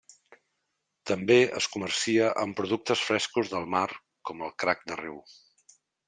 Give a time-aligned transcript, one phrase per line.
[1.09, 3.87] També es comercia amb productes frescos del mar
[4.31, 5.21] com el crac de riu.